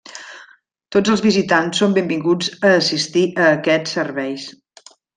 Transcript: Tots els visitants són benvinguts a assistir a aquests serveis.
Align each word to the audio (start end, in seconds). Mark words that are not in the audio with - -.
Tots 0.95 1.11
els 1.15 1.21
visitants 1.25 1.83
són 1.83 1.93
benvinguts 1.99 2.51
a 2.71 2.73
assistir 2.81 3.27
a 3.45 3.49
aquests 3.59 3.97
serveis. 4.01 4.51